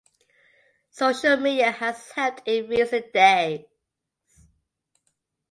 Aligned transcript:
Social 0.89 1.37
media 1.37 1.69
has 1.69 2.09
helped 2.13 2.47
in 2.47 2.67
recent 2.67 3.13
days. 3.13 3.67